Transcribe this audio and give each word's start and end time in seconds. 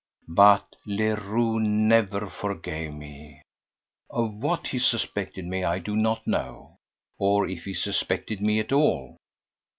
But 0.35 0.77
Leroux 0.87 1.59
never 1.59 2.27
forgave 2.27 2.91
me. 2.91 3.43
Of 4.09 4.33
what 4.33 4.69
he 4.69 4.79
suspected 4.79 5.45
me 5.45 5.63
I 5.63 5.77
do 5.77 5.95
not 5.95 6.25
know, 6.25 6.77
or 7.19 7.47
if 7.47 7.65
he 7.65 7.75
suspected 7.75 8.41
me 8.41 8.59
at 8.59 8.71
all. 8.71 9.17